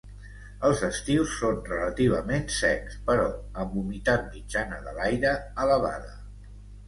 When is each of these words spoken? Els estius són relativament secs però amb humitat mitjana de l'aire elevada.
Els 0.67 0.79
estius 0.85 1.33
són 1.41 1.59
relativament 1.67 2.47
secs 2.55 2.97
però 3.09 3.27
amb 3.65 3.77
humitat 3.81 4.25
mitjana 4.37 4.81
de 4.87 4.95
l'aire 4.99 5.35
elevada. 5.67 6.13